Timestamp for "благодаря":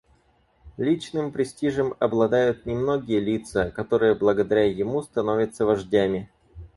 4.15-4.65